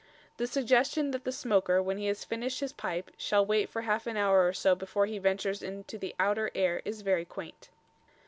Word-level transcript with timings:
The 0.37 0.47
suggestion 0.47 1.11
that 1.11 1.25
the 1.25 1.31
smoker, 1.31 1.79
when 1.79 1.99
he 1.99 2.07
has 2.07 2.25
finished 2.25 2.59
his 2.59 2.73
pipe, 2.73 3.11
shall 3.17 3.45
wait 3.45 3.69
for 3.69 3.83
half 3.83 4.07
an 4.07 4.17
hour 4.17 4.47
or 4.47 4.51
so 4.51 4.73
before 4.73 5.05
he 5.05 5.19
ventures 5.19 5.61
into 5.61 5.95
the 5.99 6.15
outer 6.19 6.49
air 6.55 6.81
is 6.85 7.03
very 7.03 7.23
quaint. 7.23 7.69